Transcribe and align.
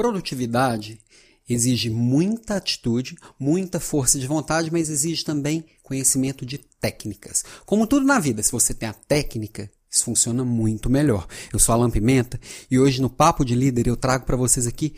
Produtividade 0.00 0.98
exige 1.46 1.90
muita 1.90 2.56
atitude, 2.56 3.18
muita 3.38 3.78
força 3.78 4.18
de 4.18 4.26
vontade, 4.26 4.72
mas 4.72 4.88
exige 4.88 5.22
também 5.22 5.62
conhecimento 5.82 6.46
de 6.46 6.56
técnicas. 6.56 7.44
Como 7.66 7.86
tudo 7.86 8.06
na 8.06 8.18
vida, 8.18 8.42
se 8.42 8.50
você 8.50 8.72
tem 8.72 8.88
a 8.88 8.94
técnica, 8.94 9.70
isso 9.90 10.04
funciona 10.04 10.42
muito 10.42 10.88
melhor. 10.88 11.28
Eu 11.52 11.58
sou 11.58 11.74
Alan 11.74 11.90
Pimenta 11.90 12.40
e 12.70 12.78
hoje 12.78 13.02
no 13.02 13.10
Papo 13.10 13.44
de 13.44 13.54
Líder 13.54 13.88
eu 13.88 13.96
trago 13.96 14.24
para 14.24 14.38
vocês 14.38 14.66
aqui 14.66 14.94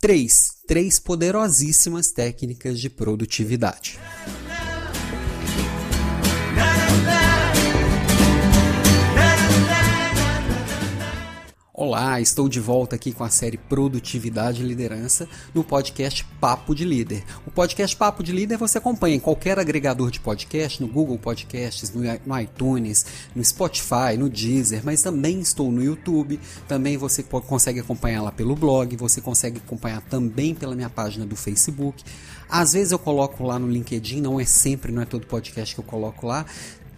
três, 0.00 0.52
três 0.66 0.98
poderosíssimas 0.98 2.10
técnicas 2.10 2.80
de 2.80 2.88
produtividade. 2.88 3.98
Olá, 11.78 12.18
estou 12.22 12.48
de 12.48 12.58
volta 12.58 12.96
aqui 12.96 13.12
com 13.12 13.22
a 13.22 13.28
série 13.28 13.58
Produtividade 13.58 14.62
e 14.62 14.66
Liderança 14.66 15.28
no 15.52 15.62
podcast 15.62 16.24
Papo 16.40 16.74
de 16.74 16.86
Líder. 16.86 17.22
O 17.46 17.50
podcast 17.50 17.94
Papo 17.94 18.22
de 18.22 18.32
Líder 18.32 18.56
você 18.56 18.78
acompanha 18.78 19.16
em 19.16 19.20
qualquer 19.20 19.58
agregador 19.58 20.10
de 20.10 20.18
podcast, 20.18 20.80
no 20.80 20.88
Google 20.88 21.18
Podcasts, 21.18 21.92
no 21.92 22.40
iTunes, 22.40 23.04
no 23.34 23.44
Spotify, 23.44 24.16
no 24.18 24.30
Deezer, 24.30 24.80
mas 24.86 25.02
também 25.02 25.38
estou 25.38 25.70
no 25.70 25.84
YouTube. 25.84 26.40
Também 26.66 26.96
você 26.96 27.22
consegue 27.22 27.80
acompanhar 27.80 28.22
lá 28.22 28.32
pelo 28.32 28.56
blog, 28.56 28.96
você 28.96 29.20
consegue 29.20 29.58
acompanhar 29.58 30.00
também 30.00 30.54
pela 30.54 30.74
minha 30.74 30.88
página 30.88 31.26
do 31.26 31.36
Facebook. 31.36 32.02
Às 32.48 32.72
vezes 32.72 32.92
eu 32.92 32.98
coloco 32.98 33.44
lá 33.44 33.58
no 33.58 33.68
LinkedIn, 33.68 34.22
não 34.22 34.40
é 34.40 34.46
sempre, 34.46 34.90
não 34.90 35.02
é 35.02 35.04
todo 35.04 35.26
podcast 35.26 35.74
que 35.74 35.80
eu 35.82 35.84
coloco 35.84 36.26
lá. 36.26 36.46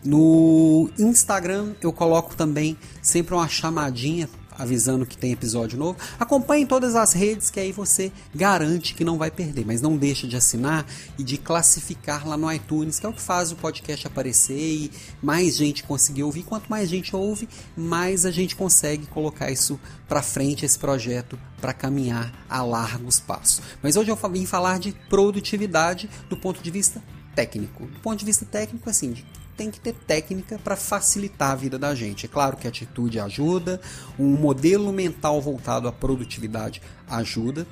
No 0.05 0.89
Instagram 0.97 1.75
eu 1.83 1.93
coloco 1.93 2.37
também 2.37 2.79
sempre 3.03 3.35
uma 3.35 3.49
chamadinha 3.49 4.29
avisando 4.59 5.07
que 5.07 5.17
tem 5.17 5.33
episódio 5.33 5.79
novo. 5.79 5.99
Acompanhe 6.19 6.67
todas 6.67 6.97
as 6.97 7.13
redes 7.13 7.51
que 7.51 7.61
aí 7.61 7.73
você 7.73 8.13
garante 8.35 8.95
que 8.95 9.05
não 9.05 9.17
vai 9.17 9.31
perder, 9.31 9.65
mas 9.65 9.81
não 9.81 9.97
deixa 9.97 10.27
de 10.27 10.37
assinar 10.37 10.85
e 11.17 11.23
de 11.23 11.39
classificar 11.39 12.27
lá 12.27 12.37
no 12.37 12.53
iTunes, 12.53 12.99
que 12.99 13.07
é 13.07 13.09
o 13.09 13.13
que 13.13 13.23
faz 13.23 13.53
o 13.53 13.57
podcast 13.57 14.07
aparecer 14.07 14.59
e 14.59 14.91
mais 15.23 15.57
gente 15.57 15.85
conseguir 15.85 16.25
ouvir. 16.25 16.43
Quanto 16.43 16.69
mais 16.69 16.89
gente 16.89 17.15
ouve, 17.15 17.49
mais 17.77 18.27
a 18.27 18.31
gente 18.31 18.57
consegue 18.57 19.07
colocar 19.07 19.51
isso 19.51 19.79
para 20.09 20.23
frente 20.23 20.65
esse 20.65 20.79
projeto 20.79 21.39
para 21.61 21.73
caminhar 21.73 22.33
a 22.49 22.63
largos 22.63 23.21
passos. 23.21 23.63
Mas 23.83 23.97
hoje 23.97 24.11
eu 24.11 24.17
vim 24.31 24.47
falar 24.47 24.79
de 24.79 24.93
produtividade 25.09 26.11
do 26.29 26.37
ponto 26.37 26.63
de 26.63 26.71
vista 26.71 27.03
técnico. 27.35 27.87
Do 27.87 28.01
ponto 28.01 28.19
de 28.19 28.25
vista 28.25 28.45
técnico, 28.45 28.91
assim, 28.91 29.13
de 29.13 29.25
tem 29.59 29.73
que 29.73 29.81
ter 29.81 29.93
técnica 29.93 30.57
para 30.57 30.77
facilitar 30.77 31.51
a 31.51 31.57
vida 31.57 31.77
da 31.77 31.93
gente. 31.93 32.25
É 32.25 32.29
claro 32.29 32.57
que 32.57 32.69
a 32.69 32.71
atitude 32.71 33.19
ajuda, 33.19 33.81
um 34.17 34.37
modelo 34.37 34.93
mental 34.93 35.43
voltado 35.43 35.89
à 35.89 35.93
produtividade 35.93 36.81
ajuda 37.11 37.67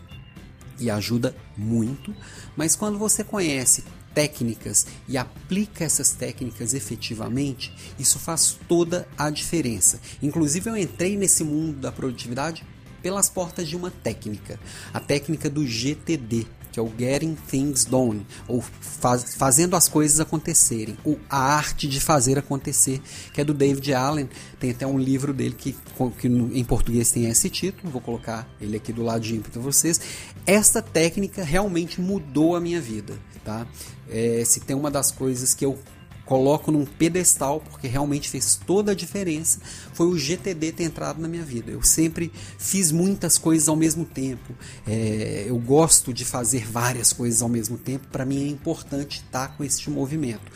e 0.81 0.91
ajuda 0.91 1.35
muito, 1.57 2.13
mas 2.57 2.75
quando 2.75 2.99
você 2.99 3.23
conhece 3.23 3.85
técnicas 4.13 4.87
e 5.07 5.17
aplica 5.17 5.85
essas 5.85 6.11
técnicas 6.11 6.75
efetivamente, 6.75 7.73
isso 7.99 8.19
faz 8.19 8.59
toda 8.67 9.07
a 9.17 9.31
diferença. 9.31 10.01
Inclusive 10.21 10.69
eu 10.69 10.77
entrei 10.77 11.17
nesse 11.17 11.45
mundo 11.45 11.79
da 11.79 11.93
produtividade 11.93 12.65
pelas 13.01 13.31
portas 13.31 13.69
de 13.69 13.77
uma 13.77 13.91
técnica, 13.91 14.59
a 14.93 14.99
técnica 14.99 15.49
do 15.49 15.65
GTD, 15.65 16.47
que 16.77 16.81
é 16.81 16.83
o 16.83 16.93
Getting 16.99 17.35
Things 17.49 17.87
Done, 17.87 18.27
ou 18.47 18.61
faz, 18.61 19.35
fazendo 19.35 19.75
as 19.77 19.89
coisas 19.89 20.21
acontecerem, 20.21 20.99
ou 21.03 21.19
a 21.27 21.39
arte 21.39 21.89
de 21.89 21.99
fazer 21.99 22.39
acontecer, 22.39 23.01
que 23.33 23.41
é 23.41 23.45
do 23.45 23.55
David 23.55 23.95
Allen. 23.95 24.29
Tem 24.61 24.73
até 24.73 24.87
um 24.87 24.99
livro 24.99 25.33
dele 25.33 25.55
que, 25.57 25.75
que 26.19 26.29
em 26.29 26.65
português 26.65 27.11
tem 27.11 27.25
esse 27.31 27.49
título, 27.49 27.91
vou 27.91 28.03
colocar 28.03 28.47
ele 28.61 28.77
aqui 28.77 28.93
do 28.93 29.03
ladinho 29.03 29.41
para 29.41 29.59
vocês. 29.59 29.99
Esta 30.45 30.83
técnica 30.83 31.43
realmente 31.43 31.99
mudou 31.99 32.55
a 32.55 32.61
minha 32.61 32.81
vida, 32.81 33.15
tá? 33.43 33.67
É, 34.11 34.43
se 34.45 34.61
tem 34.61 34.77
uma 34.77 34.91
das 34.91 35.11
coisas 35.11 35.55
que 35.55 35.65
eu 35.65 35.79
coloco 36.27 36.71
num 36.71 36.85
pedestal 36.85 37.61
porque 37.61 37.87
realmente 37.87 38.29
fez 38.29 38.61
toda 38.67 38.93
a 38.93 38.95
diferença 38.95 39.61
foi 39.95 40.09
o 40.09 40.19
GTD 40.19 40.73
ter 40.73 40.85
entrado 40.85 41.23
na 41.23 41.29
minha 41.29 41.45
vida. 41.45 41.71
Eu 41.71 41.83
sempre 41.83 42.31
fiz 42.59 42.93
muitas 42.93 43.39
coisas 43.39 43.69
ao 43.69 43.77
mesmo 43.77 44.05
tempo. 44.05 44.55
É, 44.87 45.47
eu 45.47 45.57
gosto 45.59 46.13
de 46.13 46.25
fazer 46.25 46.67
várias 46.67 47.13
coisas 47.13 47.41
ao 47.41 47.49
mesmo 47.49 47.79
tempo. 47.79 48.09
Para 48.09 48.25
mim 48.25 48.45
é 48.45 48.49
importante 48.49 49.23
estar 49.25 49.57
com 49.57 49.65
este 49.65 49.89
movimento. 49.89 50.53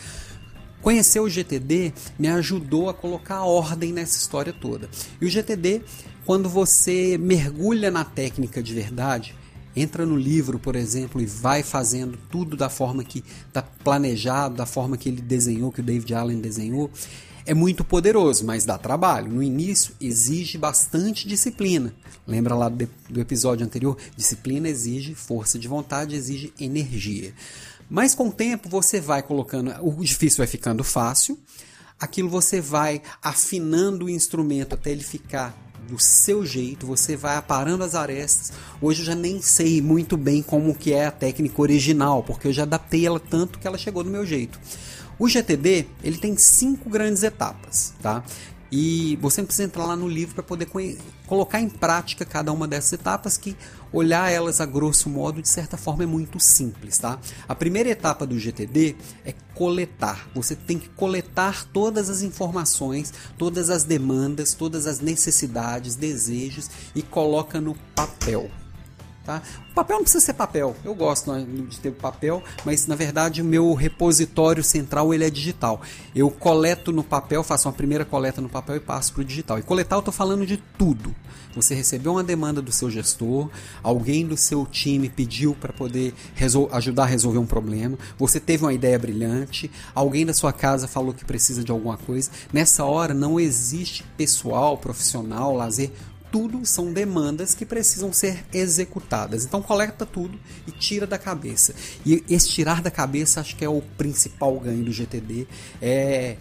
Conhecer 0.83 1.21
o 1.21 1.28
GTD 1.28 1.93
me 2.19 2.28
ajudou 2.28 2.89
a 2.89 2.95
colocar 2.95 3.45
ordem 3.45 3.93
nessa 3.93 4.16
história 4.16 4.53
toda. 4.53 4.89
E 5.21 5.27
o 5.27 5.28
GTD, 5.28 5.83
quando 6.25 6.49
você 6.49 7.19
mergulha 7.19 7.91
na 7.91 8.05
técnica 8.05 8.62
de 8.62 8.75
verdade, 8.75 9.34
entra 9.75 10.05
no 10.05 10.17
livro, 10.17 10.59
por 10.59 10.77
exemplo, 10.77 11.21
e 11.21 11.27
vai 11.27 11.63
fazendo 11.63 12.19
tudo 12.31 12.57
da 12.57 12.69
forma 12.69 13.05
que 13.05 13.25
está 13.47 13.63
planejado, 13.63 14.57
da 14.57 14.67
forma 14.67 14.97
que 14.97 15.09
ele 15.09 15.21
desenhou, 15.21 15.73
que 15.73 15.81
o 15.81 15.85
David 15.85 16.15
Allen 16.15 16.41
desenhou, 16.41 16.91
é 17.47 17.55
muito 17.55 17.85
poderoso, 17.85 18.45
mas 18.45 18.65
dá 18.65 18.79
trabalho. 18.79 19.33
No 19.33 19.43
início 19.43 19.95
exige 20.01 20.59
bastante 20.59 21.27
disciplina. 21.27 21.95
Lembra 22.27 22.55
lá 22.55 22.69
do, 22.69 23.21
episódio 23.21 23.65
anterior? 23.65 23.97
Disciplina 24.17 24.69
exige 24.69 25.15
força 25.15 25.59
de 25.59 25.67
vontade, 25.67 26.15
exige 26.15 26.53
energia. 26.61 27.35
Mas 27.89 28.15
com 28.15 28.29
o 28.29 28.33
tempo 28.33 28.69
você 28.69 29.01
vai 29.01 29.23
colocando, 29.23 29.75
o 29.81 30.05
difícil 30.05 30.39
vai 30.39 30.47
ficando 30.47 30.85
fácil, 30.85 31.39
aquilo 31.99 32.29
você 32.29 32.61
vai 32.61 33.03
afinando 33.21 34.05
o 34.05 34.11
instrumento 34.11 34.75
até 34.75 34.91
ele 34.93 35.03
ficar 35.03 35.70
do 35.91 35.99
seu 35.99 36.47
jeito, 36.47 36.87
você 36.87 37.17
vai 37.17 37.37
aparando 37.37 37.83
as 37.83 37.95
arestas. 37.95 38.53
Hoje 38.81 39.03
eu 39.03 39.06
já 39.06 39.15
nem 39.15 39.43
sei 39.43 39.83
muito 39.83 40.17
bem 40.17 40.41
como 40.41 40.75
que 40.75 40.93
é 40.93 41.06
a 41.06 41.11
técnica 41.11 41.61
original, 41.61 42.23
porque 42.23 42.49
eu 42.49 42.53
já 42.53 42.62
adaptei 42.62 43.05
ela 43.05 43.19
tanto 43.19 43.59
que 43.59 43.67
ela 43.67 43.77
chegou 43.77 44.05
do 44.05 44.11
meu 44.11 44.25
jeito. 44.25 44.59
O 45.19 45.28
GTD, 45.28 45.87
ele 46.03 46.17
tem 46.17 46.37
cinco 46.37 46.89
grandes 46.89 47.23
etapas, 47.23 47.93
tá? 48.01 48.25
E 48.71 49.17
você 49.21 49.43
precisa 49.43 49.65
entrar 49.65 49.85
lá 49.85 49.97
no 49.97 50.09
livro 50.09 50.35
para 50.35 50.45
poder 50.45 50.69
colocar 51.27 51.61
em 51.61 51.69
prática 51.69 52.25
cada 52.25 52.53
uma 52.53 52.69
dessas 52.69 52.93
etapas, 52.93 53.37
que 53.37 53.57
olhar 53.93 54.31
elas 54.31 54.61
a 54.61 54.67
grosso 54.67 55.11
modo, 55.11 55.43
de 55.43 55.49
certa 55.49 55.77
forma, 55.77 56.05
é 56.05 56.07
muito 56.07 56.39
simples. 56.39 56.99
Tá? 56.99 57.19
A 57.49 57.55
primeira 57.55 57.89
etapa 57.89 58.27
do 58.27 58.39
GTD 58.39 58.97
é 59.25 59.35
coletar. 59.55 60.29
Você 60.35 60.55
tem 60.55 60.79
que 60.79 60.89
coletar 60.91 61.65
todas 61.67 62.09
as 62.09 62.23
informações, 62.23 63.13
todas 63.37 63.71
as 63.71 63.83
demandas, 63.83 64.55
todas 64.55 64.87
as 64.87 65.01
necessidades, 65.01 65.97
desejos 65.97 66.71
e 66.95 67.03
coloca 67.03 67.61
no 67.61 67.75
papel. 67.95 68.51
Tá? 69.25 69.43
O 69.71 69.75
papel 69.75 69.97
não 69.97 70.03
precisa 70.03 70.25
ser 70.25 70.33
papel. 70.33 70.75
Eu 70.83 70.95
gosto 70.95 71.31
né, 71.31 71.47
de 71.69 71.79
ter 71.79 71.93
papel, 71.93 72.43
mas 72.65 72.87
na 72.87 72.97
verdade 72.97 73.43
o 73.43 73.45
meu 73.45 73.75
repositório 73.75 74.65
central 74.65 75.13
ele 75.13 75.25
é 75.25 75.31
digital. 75.31 75.83
Eu 76.15 76.31
coleto 76.31 76.91
no 76.91 77.05
papel, 77.05 77.45
faço 77.45 77.69
uma 77.69 77.75
primeira 77.75 78.05
coleta 78.05 78.41
no 78.41 78.49
papel 78.49 78.77
e 78.77 78.81
passo 78.81 79.13
para 79.13 79.21
o 79.21 79.25
digital. 79.25 79.59
E 79.59 79.63
coletar 79.63 79.97
eu 79.97 80.01
estou 80.01 80.13
falando 80.13 80.47
de 80.47 80.57
tudo. 80.79 81.15
Você 81.55 81.75
recebeu 81.75 82.13
uma 82.13 82.23
demanda 82.23 82.63
do 82.63 82.71
seu 82.71 82.89
gestor, 82.89 83.51
alguém 83.83 84.25
do 84.25 84.37
seu 84.37 84.65
time 84.65 85.09
pediu 85.09 85.55
para 85.55 85.73
poder 85.73 86.15
ajudar 86.73 87.03
a 87.03 87.07
resolver 87.07 87.39
um 87.39 87.47
problema, 87.47 87.99
você 88.17 88.39
teve 88.39 88.65
uma 88.65 88.73
ideia 88.73 88.99
brilhante, 88.99 89.71
alguém 89.93 90.25
da 90.25 90.33
sua 90.33 90.53
casa 90.53 90.87
falou 90.87 91.13
que 91.13 91.25
precisa 91.25 91.65
de 91.65 91.73
alguma 91.73 91.97
coisa. 91.97 92.31
Nessa 92.53 92.85
hora 92.85 93.13
não 93.13 93.41
existe 93.41 94.05
pessoal, 94.17 94.79
profissional, 94.79 95.57
lazer 95.57 95.91
tudo 96.31 96.65
são 96.65 96.93
demandas 96.93 97.55
que 97.55 97.67
precisam 97.67 98.13
ser 98.13 98.45
executadas. 98.53 99.45
Então 99.45 99.61
coleta 99.61 100.07
tudo 100.07 100.39
e 100.67 100.71
tira 100.71 101.07
da 101.07 101.19
cabeça. 101.19 101.75
E 102.05 102.25
esse 102.29 102.49
tirar 102.49 102.81
da 102.81 102.91
cabeça 102.91 103.41
acho 103.41 103.57
que 103.57 103.65
é 103.65 103.69
o 103.69 103.83
principal 103.97 104.59
ganho 104.59 104.85
do 104.85 104.93
GTD, 104.93 105.47
é 105.81 106.37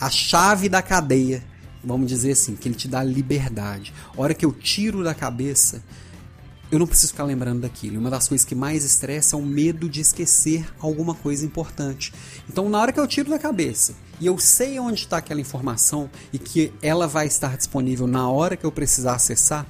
a 0.00 0.10
chave 0.10 0.68
da 0.68 0.82
cadeia, 0.82 1.42
vamos 1.82 2.08
dizer 2.08 2.32
assim, 2.32 2.56
que 2.56 2.68
ele 2.68 2.74
te 2.74 2.88
dá 2.88 3.02
liberdade. 3.02 3.92
A 4.16 4.20
hora 4.20 4.34
que 4.34 4.44
eu 4.44 4.52
tiro 4.52 5.04
da 5.04 5.14
cabeça, 5.14 5.82
eu 6.74 6.78
não 6.80 6.88
preciso 6.88 7.12
ficar 7.12 7.24
lembrando 7.24 7.60
daquilo. 7.60 8.00
Uma 8.00 8.10
das 8.10 8.26
coisas 8.26 8.44
que 8.44 8.54
mais 8.54 8.84
estressa 8.84 9.36
é 9.36 9.38
o 9.38 9.42
medo 9.42 9.88
de 9.88 10.00
esquecer 10.00 10.66
alguma 10.80 11.14
coisa 11.14 11.46
importante. 11.46 12.12
Então, 12.48 12.68
na 12.68 12.80
hora 12.80 12.92
que 12.92 12.98
eu 12.98 13.06
tiro 13.06 13.30
da 13.30 13.38
cabeça 13.38 13.94
e 14.20 14.26
eu 14.26 14.36
sei 14.38 14.78
onde 14.80 15.02
está 15.02 15.18
aquela 15.18 15.40
informação 15.40 16.10
e 16.32 16.38
que 16.38 16.72
ela 16.82 17.06
vai 17.06 17.28
estar 17.28 17.56
disponível 17.56 18.08
na 18.08 18.28
hora 18.28 18.56
que 18.56 18.64
eu 18.64 18.72
precisar 18.72 19.14
acessar, 19.14 19.64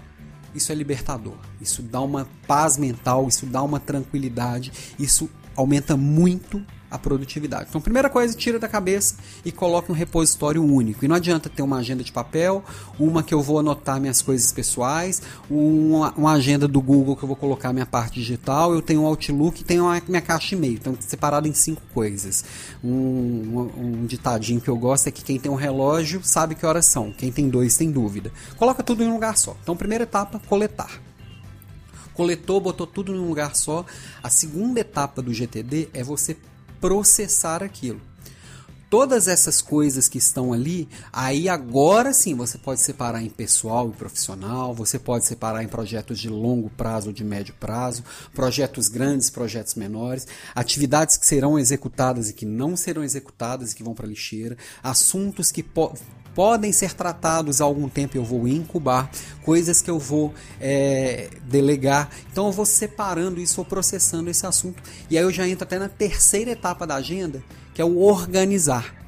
isso 0.55 0.73
é 0.73 0.75
libertador. 0.75 1.37
Isso 1.61 1.83
dá 1.83 2.01
uma 2.01 2.27
paz 2.47 2.79
mental, 2.79 3.29
isso 3.29 3.45
dá 3.45 3.63
uma 3.63 3.79
tranquilidade, 3.79 4.73
isso 4.99 5.29
aumenta 5.55 5.99
muito 5.99 6.65
a 6.95 6.99
produtividade. 6.99 7.67
Então, 7.69 7.81
primeira 7.81 8.09
coisa, 8.09 8.37
tira 8.37 8.57
da 8.57 8.69
cabeça 8.69 9.17
e 9.45 9.51
coloca 9.51 9.91
um 9.91 9.95
repositório 9.95 10.63
único. 10.65 11.05
E 11.05 11.09
não 11.09 11.17
adianta 11.17 11.51
ter 11.51 11.61
uma 11.61 11.79
agenda 11.79 12.05
de 12.05 12.13
papel, 12.13 12.63
uma 13.01 13.21
que 13.21 13.35
eu 13.35 13.43
vou 13.43 13.59
anotar 13.59 14.01
minhas 14.01 14.23
coisas 14.23 14.53
pessoais, 14.53 15.21
uma, 15.51 16.13
uma 16.13 16.33
agenda 16.35 16.69
do 16.69 16.81
Google 16.81 17.17
que 17.17 17.25
eu 17.25 17.27
vou 17.27 17.35
colocar 17.37 17.73
minha 17.73 17.85
parte 17.85 18.15
digital, 18.15 18.73
eu 18.73 18.81
tenho 18.81 19.03
um 19.03 19.07
Outlook 19.07 19.65
tenho 19.65 19.89
a 19.89 20.01
minha 20.07 20.21
caixa 20.21 20.55
e-mail. 20.55 20.75
Então, 20.75 20.97
separado 21.01 21.49
em 21.49 21.53
cinco 21.53 21.83
coisas. 21.93 22.45
Um, 22.83 22.89
um, 22.89 23.71
um 23.77 24.07
ditadinho 24.07 24.61
que 24.61 24.69
eu 24.69 24.77
gosto 24.77 25.09
é 25.09 25.11
que 25.11 25.25
quem 25.25 25.41
tem 25.41 25.51
um 25.51 25.57
relógio 25.57 26.21
sabe 26.23 26.55
que 26.55 26.65
horas 26.65 26.87
são, 26.87 27.11
quem 27.11 27.33
tem 27.33 27.49
dois 27.49 27.77
tem 27.77 27.91
dúvida. 27.91 28.31
Coloca 28.57 28.85
tudo 28.85 29.03
em 29.03 29.09
um 29.09 29.15
lugar 29.15 29.37
só. 29.37 29.57
Então, 29.61 29.77
primeira 29.77 30.05
etapa, 30.05 30.41
coletar. 30.49 31.01
Coletou, 32.15 32.61
botou 32.61 32.87
tudo 32.87 33.13
num 33.13 33.27
lugar 33.27 33.57
só. 33.57 33.85
A 34.23 34.31
segunda 34.31 34.79
etapa 34.79 35.21
do 35.21 35.35
GTD 35.35 35.89
é 35.93 36.05
você 36.05 36.37
processar 36.81 37.63
aquilo. 37.63 38.01
Todas 38.91 39.27
essas 39.27 39.61
coisas 39.61 40.09
que 40.09 40.19
estão 40.19 40.53
ali, 40.53 40.89
aí 41.13 41.49
agora 41.49 42.13
sim 42.13 42.33
você 42.33 42.57
pode 42.57 42.81
separar 42.81 43.21
em 43.21 43.29
pessoal 43.29 43.89
e 43.89 43.93
profissional, 43.93 44.73
você 44.73 45.01
pode 45.01 45.25
separar 45.25 45.65
em 45.65 45.69
projetos 45.69 46.17
de 46.21 46.29
longo 46.29 46.71
prazo 46.71 47.09
ou 47.09 47.13
de 47.13 47.25
médio 47.25 47.55
prazo, 47.59 48.05
projetos 48.33 48.87
grandes, 48.87 49.31
projetos 49.31 49.75
menores, 49.75 50.29
atividades 50.55 51.17
que 51.17 51.27
serão 51.27 51.59
executadas 51.59 52.31
e 52.31 52.35
que 52.35 52.47
não 52.47 52.77
serão 52.77 53.03
executadas 53.03 53.73
e 53.73 53.75
que 53.75 53.83
vão 53.83 53.95
para 53.95 54.07
lixeira, 54.07 54.57
assuntos 54.81 55.51
que 55.51 55.65
podem 56.35 56.73
ser 56.73 56.93
tratados 56.93 57.61
há 57.61 57.65
algum 57.65 57.89
tempo, 57.89 58.17
eu 58.17 58.25
vou 58.25 58.49
incubar, 58.49 59.11
coisas 59.43 59.81
que 59.81 59.91
eu 59.91 59.99
vou 59.99 60.35
é, 60.61 61.31
delegar. 61.45 62.11
Então 62.33 62.47
eu 62.47 62.53
vou 62.53 62.67
separando 62.67 63.41
isso, 63.41 63.57
vou 63.57 63.65
processando 63.65 64.31
esse 64.31 64.47
assunto. 64.47 64.83
E 65.11 65.17
aí 65.17 65.25
eu 65.25 65.31
já 65.31 65.47
entro 65.47 65.65
até 65.65 65.79
na 65.79 65.89
terceira 65.89 66.51
etapa 66.51 66.87
da 66.87 66.97
agenda, 66.97 67.43
que 67.73 67.81
é 67.81 67.85
o 67.85 67.99
organizar. 67.99 69.04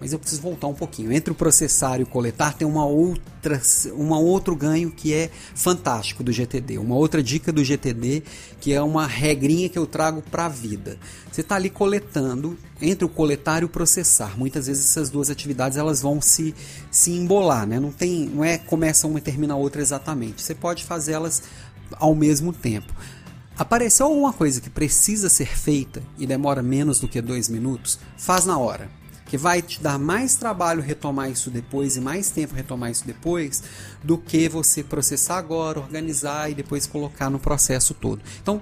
Mas 0.00 0.14
eu 0.14 0.18
preciso 0.18 0.40
voltar 0.40 0.66
um 0.66 0.74
pouquinho. 0.74 1.12
Entre 1.12 1.30
o 1.30 1.34
processar 1.34 2.00
e 2.00 2.04
o 2.04 2.06
coletar 2.06 2.54
tem 2.54 2.66
uma 2.66 2.86
outra, 2.86 3.60
uma 3.92 4.18
outro 4.18 4.56
ganho 4.56 4.90
que 4.90 5.12
é 5.12 5.30
fantástico 5.54 6.24
do 6.24 6.32
GTD. 6.32 6.78
Uma 6.78 6.94
outra 6.94 7.22
dica 7.22 7.52
do 7.52 7.62
GTD 7.62 8.22
que 8.58 8.72
é 8.72 8.80
uma 8.80 9.06
regrinha 9.06 9.68
que 9.68 9.78
eu 9.78 9.86
trago 9.86 10.22
para 10.22 10.46
a 10.46 10.48
vida. 10.48 10.98
Você 11.30 11.42
está 11.42 11.56
ali 11.56 11.68
coletando 11.68 12.56
entre 12.80 13.04
o 13.04 13.10
coletar 13.10 13.60
e 13.60 13.66
o 13.66 13.68
processar. 13.68 14.38
Muitas 14.38 14.66
vezes 14.66 14.88
essas 14.88 15.10
duas 15.10 15.28
atividades 15.28 15.76
elas 15.76 16.00
vão 16.00 16.18
se, 16.18 16.54
se 16.90 17.10
embolar, 17.10 17.66
né? 17.66 17.78
Não 17.78 17.92
tem, 17.92 18.26
não 18.26 18.42
é 18.42 18.56
começa 18.56 19.06
uma 19.06 19.18
e 19.18 19.22
termina 19.22 19.52
a 19.52 19.56
outra 19.56 19.82
exatamente. 19.82 20.40
Você 20.40 20.54
pode 20.54 20.82
fazê-las 20.82 21.42
ao 21.96 22.14
mesmo 22.14 22.54
tempo. 22.54 22.94
Apareceu 23.58 24.06
alguma 24.06 24.32
coisa 24.32 24.58
que 24.58 24.70
precisa 24.70 25.28
ser 25.28 25.54
feita 25.54 26.02
e 26.16 26.26
demora 26.26 26.62
menos 26.62 26.98
do 26.98 27.06
que 27.06 27.20
dois 27.20 27.50
minutos? 27.50 27.98
Faz 28.16 28.46
na 28.46 28.56
hora. 28.56 28.99
Que 29.30 29.38
vai 29.38 29.62
te 29.62 29.80
dar 29.80 29.96
mais 29.96 30.34
trabalho 30.34 30.82
retomar 30.82 31.30
isso 31.30 31.50
depois 31.50 31.96
e 31.96 32.00
mais 32.00 32.30
tempo 32.30 32.52
retomar 32.52 32.90
isso 32.90 33.06
depois 33.06 33.62
do 34.02 34.18
que 34.18 34.48
você 34.48 34.82
processar 34.82 35.38
agora, 35.38 35.78
organizar 35.78 36.50
e 36.50 36.54
depois 36.54 36.84
colocar 36.84 37.30
no 37.30 37.38
processo 37.38 37.94
todo. 37.94 38.20
Então, 38.42 38.60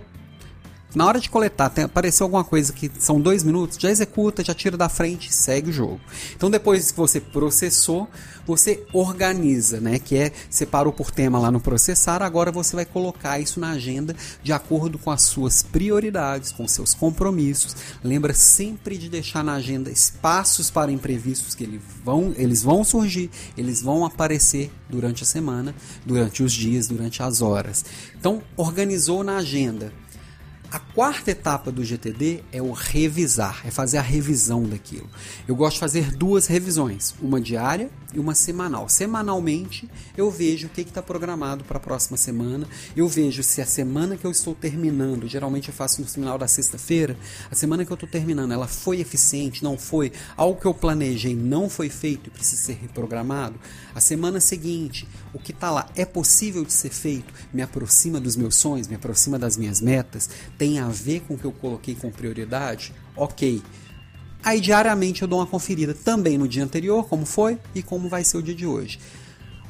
na 0.95 1.07
hora 1.07 1.21
de 1.21 1.29
coletar, 1.29 1.69
tem, 1.69 1.85
apareceu 1.85 2.25
alguma 2.25 2.45
coisa 2.45 2.73
que 2.73 2.91
são 2.99 3.21
dois 3.21 3.43
minutos, 3.43 3.77
já 3.79 3.91
executa, 3.91 4.43
já 4.43 4.55
tira 4.55 4.77
da 4.77 4.89
frente 4.89 5.29
e 5.29 5.33
segue 5.33 5.69
o 5.69 5.73
jogo. 5.73 6.01
Então 6.35 6.51
depois 6.51 6.91
que 6.91 6.97
você 6.97 7.21
processou, 7.21 8.09
você 8.47 8.87
organiza, 8.95 9.81
né? 9.81 9.99
Que 9.99 10.17
é 10.17 10.33
separou 10.49 10.91
por 10.91 11.11
tema 11.11 11.39
lá 11.39 11.51
no 11.51 11.61
processar, 11.61 12.23
agora 12.23 12.51
você 12.51 12.75
vai 12.75 12.87
colocar 12.87 13.39
isso 13.39 13.61
na 13.61 13.73
agenda 13.73 14.17
de 14.43 14.51
acordo 14.51 14.99
com 14.99 15.11
as 15.11 15.23
suas 15.23 15.63
prioridades, 15.63 16.53
com 16.53 16.67
seus 16.67 16.95
compromissos. 16.95 17.77
Lembra 18.03 18.33
sempre 18.33 18.97
de 18.97 19.11
deixar 19.11 19.45
na 19.45 19.55
agenda 19.55 19.91
espaços 19.91 20.71
para 20.71 20.91
imprevistos 20.91 21.55
que 21.55 21.65
eles 21.65 21.83
vão, 22.03 22.33
eles 22.39 22.63
vão 22.63 22.83
surgir, 22.83 23.31
eles 23.59 23.83
vão 23.83 24.07
aparecer 24.07 24.71
durante 24.89 25.23
a 25.23 25.27
semana, 25.27 25.75
durante 26.07 26.43
os 26.43 26.53
dias, 26.53 26.89
durante 26.89 27.23
as 27.23 27.43
horas. 27.43 27.85
Então 28.19 28.43
organizou 28.57 29.23
na 29.23 29.37
agenda 29.37 29.93
a 30.71 30.79
quarta 30.79 31.31
etapa 31.31 31.73
do 31.73 31.83
GTD 31.83 32.45
é 32.53 32.61
o 32.61 32.73
revisar, 32.73 33.63
é 33.65 33.71
fazer 33.71 33.97
a 33.97 34.03
revisão 34.03 34.65
daquilo. 34.65 35.09
Eu 35.47 35.57
gosto 35.57 35.75
de 35.75 35.81
fazer 35.81 36.13
duas 36.15 36.47
revisões, 36.47 37.15
uma 37.23 37.41
diária 37.41 37.91
e 38.13 38.19
uma 38.19 38.35
semanal. 38.35 38.87
Semanalmente 38.87 39.89
eu 40.15 40.31
vejo 40.31 40.67
o 40.67 40.71
que 40.71 40.83
está 40.83 41.03
programado 41.03 41.65
para 41.65 41.79
a 41.79 41.81
próxima 41.81 42.19
semana, 42.19 42.67
eu 42.95 43.09
vejo 43.09 43.43
se 43.43 43.63
a 43.63 43.67
semana 43.67 44.17
que 44.17 44.27
eu 44.27 44.31
estou 44.31 44.55
terminando, 44.55 45.27
geralmente 45.27 45.69
eu 45.69 45.75
faço 45.75 46.03
no 46.03 46.07
final 46.07 46.37
da 46.37 46.47
sexta-feira, 46.47 47.17
a 47.51 47.55
semana 47.55 47.85
que 47.85 47.91
eu 47.91 47.95
estou 47.95 48.09
terminando, 48.09 48.53
ela 48.53 48.69
foi 48.69 49.01
eficiente, 49.01 49.65
não 49.65 49.79
foi, 49.79 50.13
algo 50.37 50.61
que 50.61 50.67
eu 50.67 50.75
planejei 50.75 51.35
não 51.35 51.71
foi 51.71 51.89
feito 51.89 52.29
e 52.29 52.31
precisa 52.31 52.63
ser 52.63 52.75
reprogramado. 52.75 53.59
A 53.95 54.01
semana 54.01 54.39
seguinte, 54.39 55.09
o 55.33 55.39
que 55.39 55.53
está 55.53 55.71
lá 55.71 55.89
é 55.97 56.05
possível 56.05 56.65
de 56.65 56.73
ser 56.73 56.91
feito, 56.91 57.33
me 57.53 57.63
aproxima 57.63 58.21
dos 58.21 58.37
meus 58.37 58.55
sonhos, 58.55 58.87
me 58.87 58.97
aproxima 58.97 59.39
das 59.39 59.57
minhas 59.57 59.81
metas 59.81 60.29
tem 60.59 60.81
a 60.81 60.89
ver 60.89 61.21
com 61.21 61.35
o 61.35 61.39
que 61.39 61.45
eu 61.45 61.53
coloquei 61.53 61.95
com 61.95 62.11
prioridade, 62.11 62.93
ok. 63.17 63.63
Aí 64.43 64.61
diariamente 64.61 65.23
eu 65.23 65.29
dou 65.29 65.39
uma 65.39 65.47
conferida 65.47 65.95
também 65.95 66.37
no 66.37 66.49
dia 66.49 66.65
anterior, 66.65 67.07
como 67.09 67.25
foi 67.25 67.59
e 67.75 67.83
como 67.83 68.09
vai 68.09 68.25
ser 68.25 68.39
o 68.39 68.43
dia 68.43 68.55
de 68.55 68.67
hoje. 68.67 68.99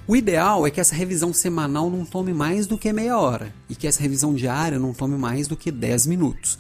O 0.06 0.16
ideal 0.16 0.66
é 0.66 0.70
que 0.70 0.80
essa 0.80 0.94
revisão 0.94 1.34
semanal 1.34 1.90
não 1.90 2.02
tome 2.02 2.32
mais 2.32 2.66
do 2.66 2.78
que 2.78 2.90
meia 2.94 3.18
hora 3.18 3.54
e 3.68 3.74
que 3.74 3.86
essa 3.86 4.00
revisão 4.00 4.34
diária 4.34 4.78
não 4.78 4.94
tome 4.94 5.18
mais 5.18 5.46
do 5.46 5.56
que 5.56 5.70
10 5.70 6.06
minutos. 6.06 6.58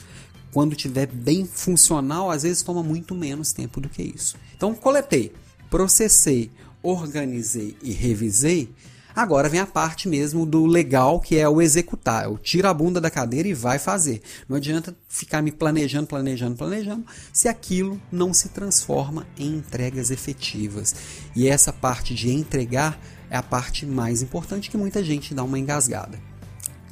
Quando 0.52 0.72
estiver 0.72 1.06
bem 1.06 1.46
funcional, 1.46 2.30
às 2.30 2.42
vezes 2.42 2.62
toma 2.62 2.82
muito 2.82 3.14
menos 3.14 3.52
tempo 3.52 3.80
do 3.80 3.88
que 3.88 4.02
isso. 4.02 4.36
Então, 4.54 4.74
coletei, 4.74 5.32
processei, 5.70 6.50
organizei 6.82 7.74
e 7.82 7.92
revisei 7.92 8.68
Agora 9.18 9.48
vem 9.48 9.58
a 9.58 9.66
parte 9.66 10.08
mesmo 10.08 10.46
do 10.46 10.64
legal, 10.64 11.18
que 11.18 11.36
é 11.36 11.48
o 11.48 11.60
executar. 11.60 12.26
Eu 12.26 12.38
tiro 12.38 12.68
a 12.68 12.72
bunda 12.72 13.00
da 13.00 13.10
cadeira 13.10 13.48
e 13.48 13.52
vai 13.52 13.76
fazer. 13.76 14.22
Não 14.48 14.56
adianta 14.56 14.96
ficar 15.08 15.42
me 15.42 15.50
planejando, 15.50 16.06
planejando, 16.06 16.54
planejando, 16.54 17.04
se 17.32 17.48
aquilo 17.48 18.00
não 18.12 18.32
se 18.32 18.50
transforma 18.50 19.26
em 19.36 19.56
entregas 19.56 20.12
efetivas. 20.12 20.94
E 21.34 21.48
essa 21.48 21.72
parte 21.72 22.14
de 22.14 22.30
entregar 22.30 22.96
é 23.28 23.36
a 23.36 23.42
parte 23.42 23.84
mais 23.84 24.22
importante 24.22 24.70
que 24.70 24.76
muita 24.76 25.02
gente 25.02 25.34
dá 25.34 25.42
uma 25.42 25.58
engasgada. 25.58 26.16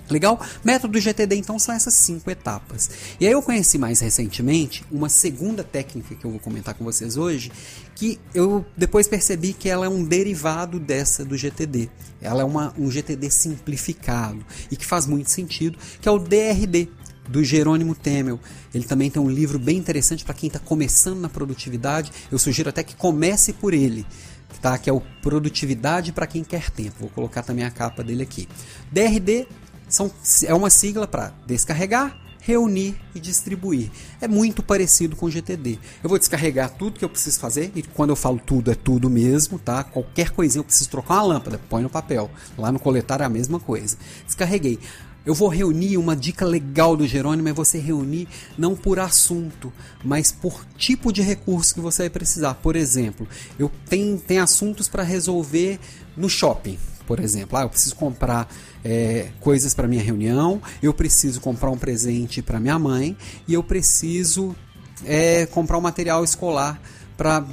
Legal? 0.08 0.40
Método 0.64 1.00
GTD 1.00 1.36
então 1.36 1.58
são 1.58 1.74
essas 1.74 1.94
cinco 1.94 2.30
etapas. 2.30 2.90
E 3.18 3.26
aí 3.26 3.32
eu 3.32 3.42
conheci 3.42 3.76
mais 3.78 4.00
recentemente 4.00 4.84
uma 4.90 5.08
segunda 5.08 5.64
técnica 5.64 6.14
que 6.14 6.24
eu 6.24 6.30
vou 6.30 6.40
comentar 6.40 6.74
com 6.74 6.84
vocês 6.84 7.16
hoje, 7.16 7.50
que 7.94 8.18
eu 8.32 8.64
depois 8.76 9.08
percebi 9.08 9.52
que 9.52 9.68
ela 9.68 9.86
é 9.86 9.88
um 9.88 10.04
derivado 10.04 10.78
dessa 10.78 11.24
do 11.24 11.36
GTD. 11.36 11.88
Ela 12.20 12.42
é 12.42 12.44
uma, 12.44 12.72
um 12.78 12.90
GTD 12.90 13.30
simplificado 13.30 14.44
e 14.70 14.76
que 14.76 14.86
faz 14.86 15.06
muito 15.06 15.30
sentido, 15.30 15.78
que 16.00 16.08
é 16.08 16.12
o 16.12 16.18
DRD, 16.18 16.88
do 17.28 17.42
Jerônimo 17.42 17.94
Temel. 17.94 18.38
Ele 18.72 18.84
também 18.84 19.10
tem 19.10 19.20
um 19.20 19.28
livro 19.28 19.58
bem 19.58 19.76
interessante 19.76 20.24
para 20.24 20.34
quem 20.34 20.48
está 20.48 20.58
começando 20.58 21.18
na 21.18 21.28
produtividade. 21.28 22.12
Eu 22.30 22.38
sugiro 22.38 22.68
até 22.68 22.82
que 22.82 22.94
comece 22.94 23.52
por 23.52 23.74
ele, 23.74 24.06
tá? 24.60 24.78
que 24.78 24.88
é 24.88 24.92
o 24.92 25.02
Produtividade 25.26 26.12
para 26.12 26.24
quem 26.24 26.44
quer 26.44 26.70
tempo. 26.70 26.94
Vou 27.00 27.10
colocar 27.10 27.42
também 27.42 27.64
a 27.64 27.70
capa 27.70 28.04
dele 28.04 28.22
aqui. 28.22 28.48
DRD 28.92 29.48
são, 29.88 30.10
é 30.44 30.54
uma 30.54 30.70
sigla 30.70 31.06
para 31.06 31.32
descarregar, 31.46 32.18
reunir 32.40 32.96
e 33.14 33.18
distribuir. 33.18 33.90
É 34.20 34.28
muito 34.28 34.62
parecido 34.62 35.16
com 35.16 35.28
GTD. 35.28 35.78
Eu 36.02 36.08
vou 36.08 36.18
descarregar 36.18 36.70
tudo 36.70 36.98
que 36.98 37.04
eu 37.04 37.08
preciso 37.08 37.40
fazer, 37.40 37.72
e 37.74 37.82
quando 37.82 38.10
eu 38.10 38.16
falo 38.16 38.40
tudo, 38.44 38.70
é 38.70 38.74
tudo 38.74 39.10
mesmo, 39.10 39.58
tá? 39.58 39.82
Qualquer 39.82 40.30
coisinha 40.30 40.60
eu 40.60 40.64
preciso 40.64 40.90
trocar 40.90 41.14
uma 41.14 41.34
lâmpada, 41.34 41.60
põe 41.68 41.82
no 41.82 41.90
papel. 41.90 42.30
Lá 42.56 42.70
no 42.70 42.78
coletar 42.78 43.20
é 43.20 43.24
a 43.24 43.28
mesma 43.28 43.58
coisa. 43.58 43.96
Descarreguei. 44.24 44.78
Eu 45.24 45.34
vou 45.34 45.48
reunir 45.48 45.96
uma 45.96 46.14
dica 46.14 46.44
legal 46.44 46.96
do 46.96 47.04
Jerônimo 47.04 47.48
é 47.48 47.52
você 47.52 47.80
reunir 47.80 48.28
não 48.56 48.76
por 48.76 49.00
assunto, 49.00 49.72
mas 50.04 50.30
por 50.30 50.64
tipo 50.78 51.12
de 51.12 51.20
recurso 51.20 51.74
que 51.74 51.80
você 51.80 52.04
vai 52.04 52.10
precisar. 52.10 52.54
Por 52.54 52.76
exemplo, 52.76 53.26
eu 53.58 53.68
tenho, 53.88 54.18
tenho 54.20 54.44
assuntos 54.44 54.86
para 54.86 55.02
resolver 55.02 55.80
no 56.16 56.28
shopping 56.28 56.78
por 57.06 57.20
exemplo. 57.20 57.56
Ah, 57.58 57.62
eu 57.62 57.68
preciso 57.68 57.94
comprar 57.94 58.48
é, 58.84 59.30
coisas 59.40 59.74
para 59.74 59.88
minha 59.88 60.02
reunião, 60.02 60.60
eu 60.82 60.92
preciso 60.92 61.40
comprar 61.40 61.70
um 61.70 61.78
presente 61.78 62.42
para 62.42 62.60
minha 62.60 62.78
mãe 62.78 63.16
e 63.46 63.54
eu 63.54 63.62
preciso 63.62 64.54
é, 65.04 65.46
comprar 65.46 65.78
um 65.78 65.80
material 65.80 66.24
escolar 66.24 66.80
para. 67.16 67.44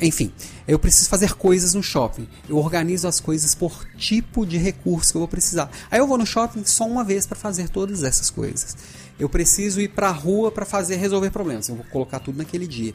Enfim, 0.00 0.32
eu 0.68 0.78
preciso 0.78 1.08
fazer 1.08 1.34
coisas 1.34 1.74
no 1.74 1.82
shopping. 1.82 2.28
Eu 2.48 2.56
organizo 2.58 3.08
as 3.08 3.18
coisas 3.18 3.54
por 3.54 3.86
tipo 3.96 4.46
de 4.46 4.56
recurso 4.56 5.12
que 5.12 5.16
eu 5.16 5.20
vou 5.20 5.28
precisar. 5.28 5.70
Aí 5.90 5.98
eu 5.98 6.06
vou 6.06 6.18
no 6.18 6.26
shopping 6.26 6.64
só 6.64 6.86
uma 6.86 7.02
vez 7.02 7.26
para 7.26 7.36
fazer 7.36 7.68
todas 7.68 8.02
essas 8.02 8.30
coisas. 8.30 8.76
Eu 9.18 9.28
preciso 9.28 9.80
ir 9.80 9.88
para 9.88 10.08
a 10.08 10.12
rua 10.12 10.50
para 10.50 10.64
fazer 10.64 10.96
resolver 10.96 11.30
problemas. 11.30 11.68
Eu 11.68 11.76
vou 11.76 11.84
colocar 11.86 12.18
tudo 12.20 12.38
naquele 12.38 12.66
dia. 12.66 12.94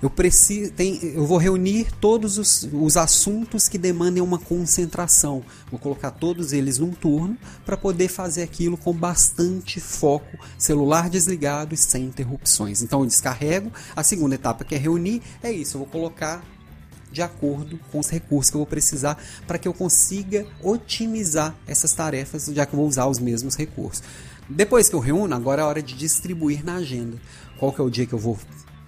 Eu 0.00 0.08
preciso, 0.08 0.70
tem, 0.72 1.00
eu 1.02 1.26
vou 1.26 1.38
reunir 1.38 1.92
todos 2.00 2.38
os, 2.38 2.68
os 2.72 2.96
assuntos 2.96 3.68
que 3.68 3.76
demandem 3.76 4.22
uma 4.22 4.38
concentração. 4.38 5.42
Vou 5.70 5.80
colocar 5.80 6.12
todos 6.12 6.52
eles 6.52 6.78
num 6.78 6.92
turno 6.92 7.36
para 7.66 7.76
poder 7.76 8.06
fazer 8.06 8.42
aquilo 8.42 8.76
com 8.76 8.92
bastante 8.92 9.80
foco, 9.80 10.38
celular 10.56 11.10
desligado 11.10 11.74
e 11.74 11.76
sem 11.76 12.04
interrupções. 12.04 12.80
Então 12.80 13.00
eu 13.00 13.06
descarrego. 13.06 13.72
A 13.96 14.04
segunda 14.04 14.36
etapa 14.36 14.64
que 14.64 14.76
é 14.76 14.78
reunir 14.78 15.20
é 15.42 15.50
isso. 15.50 15.76
Eu 15.76 15.80
vou 15.80 15.88
colocar 15.88 16.44
de 17.10 17.22
acordo 17.22 17.78
com 17.90 17.98
os 17.98 18.08
recursos 18.08 18.50
que 18.50 18.56
eu 18.56 18.60
vou 18.60 18.66
precisar 18.66 19.18
para 19.46 19.58
que 19.58 19.66
eu 19.66 19.74
consiga 19.74 20.46
otimizar 20.62 21.56
essas 21.66 21.92
tarefas, 21.92 22.46
já 22.46 22.64
que 22.64 22.72
eu 22.72 22.78
vou 22.78 22.86
usar 22.86 23.06
os 23.06 23.18
mesmos 23.18 23.56
recursos. 23.56 24.04
Depois 24.48 24.88
que 24.88 24.94
eu 24.94 25.00
reúno, 25.00 25.34
agora 25.34 25.62
é 25.62 25.64
a 25.64 25.68
hora 25.68 25.82
de 25.82 25.94
distribuir 25.94 26.64
na 26.64 26.76
agenda. 26.76 27.18
Qual 27.58 27.72
que 27.72 27.80
é 27.80 27.84
o 27.84 27.90
dia 27.90 28.06
que 28.06 28.12
eu 28.12 28.18
vou 28.18 28.38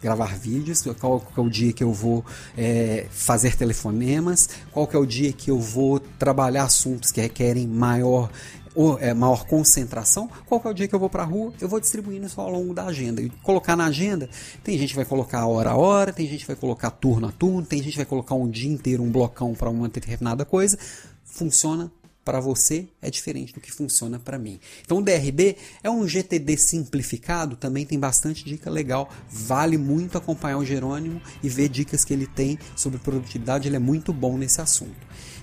gravar 0.02 0.36
vídeos, 0.38 0.82
qual 0.98 1.22
é 1.36 1.40
o 1.40 1.48
dia 1.48 1.72
que 1.72 1.84
eu 1.84 1.92
vou 1.92 2.24
é, 2.56 3.06
fazer 3.10 3.56
telefonemas, 3.56 4.48
qual 4.72 4.88
é 4.92 4.96
o 4.96 5.06
dia 5.06 5.32
que 5.32 5.50
eu 5.50 5.58
vou 5.58 6.00
trabalhar 6.00 6.64
assuntos 6.64 7.10
que 7.10 7.20
requerem 7.20 7.66
maior 7.66 8.30
ou 8.74 8.98
é, 8.98 9.12
maior 9.12 9.46
concentração, 9.46 10.30
qual 10.46 10.60
é 10.64 10.68
o 10.68 10.72
dia 10.72 10.86
que 10.86 10.94
eu 10.94 10.98
vou 10.98 11.10
para 11.10 11.22
a 11.22 11.26
rua? 11.26 11.52
Eu 11.60 11.68
vou 11.68 11.80
distribuindo 11.80 12.26
isso 12.26 12.40
ao 12.40 12.50
longo 12.50 12.72
da 12.72 12.84
agenda. 12.84 13.20
E 13.20 13.28
colocar 13.42 13.76
na 13.76 13.86
agenda, 13.86 14.28
tem 14.62 14.78
gente 14.78 14.90
que 14.90 14.96
vai 14.96 15.04
colocar 15.04 15.44
hora 15.46 15.70
a 15.70 15.76
hora, 15.76 16.12
tem 16.12 16.26
gente 16.26 16.40
que 16.40 16.46
vai 16.46 16.56
colocar 16.56 16.90
turno 16.90 17.28
a 17.28 17.32
turno, 17.32 17.66
tem 17.66 17.82
gente 17.82 17.92
que 17.92 17.98
vai 17.98 18.06
colocar 18.06 18.34
um 18.34 18.48
dia 18.48 18.70
inteiro, 18.70 19.02
um 19.02 19.10
blocão 19.10 19.54
para 19.54 19.68
uma 19.68 19.88
determinada 19.88 20.44
coisa. 20.44 20.78
Funciona 21.24 21.90
para 22.30 22.38
você 22.38 22.86
é 23.02 23.10
diferente 23.10 23.52
do 23.52 23.60
que 23.60 23.72
funciona 23.72 24.16
para 24.16 24.38
mim. 24.38 24.60
Então 24.82 24.98
o 24.98 25.02
DRB 25.02 25.56
é 25.82 25.90
um 25.90 26.06
GTD 26.06 26.56
simplificado, 26.56 27.56
também 27.56 27.84
tem 27.84 27.98
bastante 27.98 28.44
dica 28.44 28.70
legal. 28.70 29.10
Vale 29.28 29.76
muito 29.76 30.16
acompanhar 30.16 30.58
o 30.58 30.64
Jerônimo 30.64 31.20
e 31.42 31.48
ver 31.48 31.68
dicas 31.68 32.04
que 32.04 32.12
ele 32.12 32.28
tem 32.28 32.56
sobre 32.76 33.00
produtividade, 33.00 33.66
ele 33.66 33.74
é 33.74 33.80
muito 33.80 34.12
bom 34.12 34.38
nesse 34.38 34.60
assunto. 34.60 34.94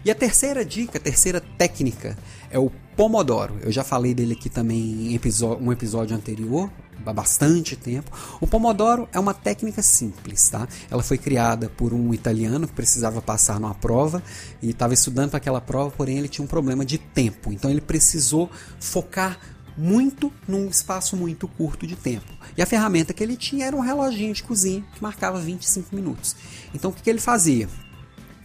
E 0.06 0.10
a 0.10 0.16
terceira 0.16 0.64
dica, 0.64 0.98
a 0.98 1.02
terceira 1.02 1.42
técnica 1.42 2.18
é 2.50 2.58
o 2.58 2.72
Pomodoro. 2.96 3.60
Eu 3.62 3.72
já 3.72 3.84
falei 3.84 4.14
dele 4.14 4.32
aqui 4.32 4.50
também 4.50 5.14
em 5.14 5.20
um 5.60 5.72
episódio 5.74 6.16
anterior, 6.16 6.72
bastante 7.00 7.76
tempo. 7.76 8.12
O 8.42 8.48
Pomodoro 8.48 9.08
é 9.12 9.20
uma 9.20 9.34
técnica 9.34 9.82
simples, 9.82 10.50
tá? 10.50 10.68
Ela 10.90 11.04
foi 11.04 11.18
criada 11.18 11.70
por 11.70 11.94
um 11.94 12.14
italiano 12.14 12.68
que 12.68 12.74
precisava 12.74 13.22
passar 13.22 13.60
numa 13.60 13.76
prova 13.76 14.22
e 14.62 14.70
estava 14.70 14.94
estudando 14.94 15.30
para 15.30 15.38
aquela 15.38 15.62
prova, 15.62 15.92
porém 15.92 16.18
ele 16.18 16.28
tinha 16.28 16.44
um 16.44 16.48
problema 16.48 16.86
de 16.86 16.98
tempo. 16.98 17.52
Então 17.52 17.70
ele 17.70 17.82
precisou 17.82 18.50
focar 18.80 19.40
muito 19.78 20.34
num 20.48 20.68
espaço 20.68 21.16
muito 21.16 21.48
curto 21.48 21.86
de 21.86 21.96
tempo. 21.96 22.34
E 22.58 22.62
a 22.62 22.66
ferramenta 22.66 23.14
que 23.14 23.24
ele 23.24 23.38
tinha 23.38 23.68
era 23.68 23.76
um 23.76 23.80
reloginho 23.80 24.34
de 24.34 24.44
cozinha 24.44 24.84
que 24.94 25.02
marcava 25.02 25.40
25 25.40 25.96
minutos. 25.96 26.36
Então 26.74 26.90
o 26.90 26.94
que, 26.94 27.04
que 27.04 27.10
ele 27.10 27.20
fazia? 27.20 27.70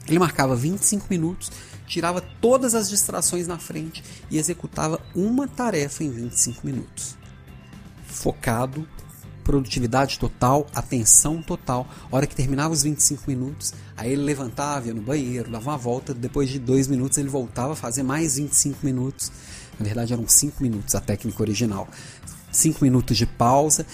Ele 0.07 0.19
marcava 0.19 0.55
25 0.55 1.07
minutos, 1.09 1.51
tirava 1.87 2.21
todas 2.21 2.75
as 2.75 2.91
distrações 2.91 3.47
na 3.47 3.59
frente 3.59 4.05
e 4.31 4.37
executava 4.37 5.01
uma 5.15 5.49
tarefa 5.49 6.05
em 6.05 6.11
25 6.11 6.67
minutos 6.67 7.22
focado, 8.13 8.87
produtividade 9.43 10.19
total, 10.19 10.67
atenção 10.75 11.43
total. 11.43 11.87
A 12.11 12.17
hora 12.17 12.27
que 12.27 12.35
terminava 12.35 12.73
os 12.73 12.83
25 12.83 13.25
minutos, 13.27 13.75
aí 13.97 14.13
ele 14.13 14.23
levantava, 14.23 14.87
ia 14.87 14.95
no 14.95 15.03
banheiro, 15.03 15.51
dava 15.51 15.71
uma 15.71 15.79
volta. 15.79 16.15
Depois 16.15 16.49
de 16.49 16.59
dois 16.59 16.87
minutos, 16.89 17.19
ele 17.19 17.29
voltava 17.29 17.73
a 17.73 17.77
fazer 17.77 18.03
mais 18.03 18.37
25 18.37 18.79
minutos. 18.85 19.33
Na 19.79 19.85
verdade, 19.85 20.13
eram 20.13 20.29
5 20.29 20.63
minutos 20.63 20.95
a 20.95 21.01
técnica 21.01 21.43
original. 21.43 21.89
5 22.51 22.85
minutos 22.85 23.17
de 23.17 23.27
pausa, 23.27 23.87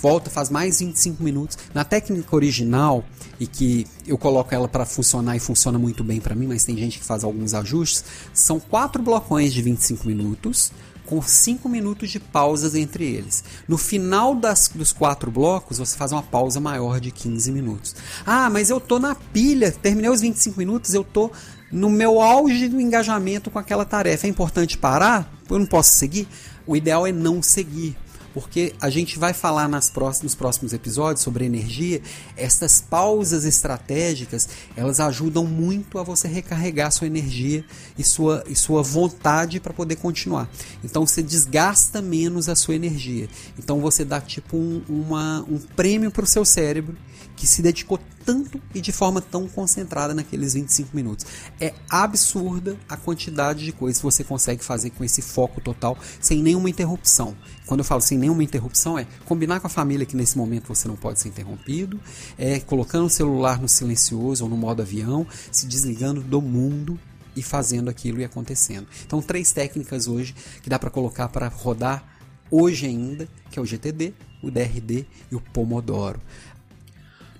volta, 0.00 0.30
faz 0.30 0.48
mais 0.50 0.80
25 0.80 1.22
minutos. 1.22 1.58
Na 1.74 1.84
técnica 1.84 2.34
original, 2.34 3.04
e 3.38 3.46
que 3.46 3.86
eu 4.06 4.16
coloco 4.16 4.54
ela 4.54 4.66
para 4.66 4.86
funcionar 4.86 5.36
e 5.36 5.40
funciona 5.40 5.78
muito 5.78 6.02
bem 6.02 6.20
para 6.20 6.34
mim, 6.34 6.46
mas 6.46 6.64
tem 6.64 6.76
gente 6.76 6.98
que 6.98 7.04
faz 7.04 7.22
alguns 7.22 7.54
ajustes, 7.54 8.04
são 8.32 8.58
quatro 8.58 9.02
blocões 9.02 9.52
de 9.52 9.62
25 9.62 10.06
minutos 10.06 10.72
com 11.10 11.20
5 11.20 11.68
minutos 11.68 12.08
de 12.08 12.20
pausas 12.20 12.76
entre 12.76 13.04
eles. 13.04 13.42
No 13.66 13.76
final 13.76 14.32
das, 14.32 14.70
dos 14.72 14.92
quatro 14.92 15.28
blocos, 15.28 15.78
você 15.78 15.96
faz 15.96 16.12
uma 16.12 16.22
pausa 16.22 16.60
maior 16.60 17.00
de 17.00 17.10
15 17.10 17.50
minutos. 17.50 17.96
Ah, 18.24 18.48
mas 18.48 18.70
eu 18.70 18.80
tô 18.80 19.00
na 19.00 19.16
pilha, 19.16 19.72
terminei 19.72 20.08
os 20.08 20.20
25 20.20 20.56
minutos, 20.56 20.94
eu 20.94 21.02
tô 21.02 21.32
no 21.72 21.90
meu 21.90 22.20
auge 22.20 22.68
do 22.68 22.80
engajamento 22.80 23.50
com 23.50 23.58
aquela 23.58 23.84
tarefa. 23.84 24.28
É 24.28 24.30
importante 24.30 24.78
parar? 24.78 25.28
Eu 25.50 25.58
não 25.58 25.66
posso 25.66 25.94
seguir? 25.94 26.28
O 26.64 26.76
ideal 26.76 27.04
é 27.04 27.10
não 27.10 27.42
seguir 27.42 27.96
porque 28.32 28.74
a 28.80 28.88
gente 28.88 29.18
vai 29.18 29.32
falar 29.32 29.68
nas 29.68 29.90
próximos, 29.90 30.22
nos 30.22 30.34
próximos 30.34 30.72
episódios 30.72 31.22
sobre 31.22 31.44
energia. 31.44 32.00
Essas 32.36 32.80
pausas 32.80 33.44
estratégicas 33.44 34.48
elas 34.76 35.00
ajudam 35.00 35.44
muito 35.44 35.98
a 35.98 36.02
você 36.02 36.28
recarregar 36.28 36.92
sua 36.92 37.06
energia 37.06 37.64
e 37.98 38.04
sua, 38.04 38.44
e 38.46 38.54
sua 38.54 38.82
vontade 38.82 39.60
para 39.60 39.72
poder 39.72 39.96
continuar. 39.96 40.48
Então 40.84 41.06
você 41.06 41.22
desgasta 41.22 42.00
menos 42.00 42.48
a 42.48 42.54
sua 42.54 42.74
energia. 42.74 43.28
Então 43.58 43.80
você 43.80 44.04
dá 44.04 44.20
tipo 44.20 44.56
um, 44.56 44.82
uma, 44.88 45.44
um 45.48 45.58
prêmio 45.58 46.10
para 46.10 46.24
o 46.24 46.26
seu 46.26 46.44
cérebro 46.44 46.96
que 47.36 47.46
se 47.46 47.62
dedicou 47.62 47.98
tanto 48.30 48.62
e 48.72 48.80
de 48.80 48.92
forma 48.92 49.20
tão 49.20 49.48
concentrada 49.48 50.14
naqueles 50.14 50.54
25 50.54 50.94
minutos. 50.94 51.26
É 51.60 51.74
absurda 51.88 52.76
a 52.88 52.96
quantidade 52.96 53.64
de 53.64 53.72
coisas 53.72 53.98
que 53.98 54.04
você 54.04 54.22
consegue 54.22 54.64
fazer 54.64 54.90
com 54.90 55.02
esse 55.02 55.20
foco 55.20 55.60
total, 55.60 55.98
sem 56.20 56.40
nenhuma 56.40 56.70
interrupção. 56.70 57.36
Quando 57.66 57.80
eu 57.80 57.84
falo 57.84 58.00
sem 58.00 58.16
nenhuma 58.16 58.44
interrupção, 58.44 58.96
é 58.96 59.04
combinar 59.24 59.58
com 59.58 59.66
a 59.66 59.70
família 59.70 60.06
que 60.06 60.14
nesse 60.14 60.38
momento 60.38 60.68
você 60.68 60.86
não 60.86 60.94
pode 60.94 61.18
ser 61.18 61.28
interrompido, 61.28 62.00
é 62.38 62.60
colocando 62.60 63.06
o 63.06 63.10
celular 63.10 63.60
no 63.60 63.68
silencioso 63.68 64.44
ou 64.44 64.50
no 64.50 64.56
modo 64.56 64.80
avião, 64.80 65.26
se 65.50 65.66
desligando 65.66 66.20
do 66.20 66.40
mundo 66.40 66.96
e 67.34 67.42
fazendo 67.42 67.90
aquilo 67.90 68.20
e 68.20 68.24
acontecendo. 68.24 68.86
Então, 69.04 69.20
três 69.20 69.50
técnicas 69.50 70.06
hoje 70.06 70.36
que 70.62 70.70
dá 70.70 70.78
para 70.78 70.90
colocar 70.90 71.28
para 71.28 71.48
rodar 71.48 72.04
hoje 72.48 72.86
ainda, 72.86 73.28
que 73.50 73.58
é 73.58 73.62
o 73.62 73.66
GTD, 73.66 74.14
o 74.40 74.52
DRD 74.52 75.04
e 75.32 75.34
o 75.34 75.40
Pomodoro. 75.40 76.20